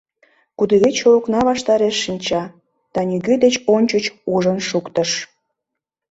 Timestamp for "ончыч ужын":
3.75-4.57